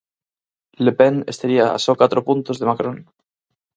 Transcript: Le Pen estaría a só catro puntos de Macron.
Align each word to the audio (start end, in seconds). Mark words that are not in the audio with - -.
Le 0.85 0.91
Pen 0.99 1.15
estaría 1.33 1.65
a 1.69 1.81
só 1.85 1.93
catro 2.01 2.21
puntos 2.27 2.57
de 2.57 2.67
Macron. 2.69 2.97